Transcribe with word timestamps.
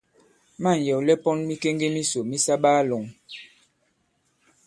Ma᷇ŋ 0.61 0.77
yɛ̀wlɛ 0.87 1.13
pɔn 1.23 1.37
mikeŋge 1.47 1.87
misò 1.95 2.19
mi 2.29 2.37
sa 2.45 2.55
baa-lɔ̄ŋ. 2.63 3.03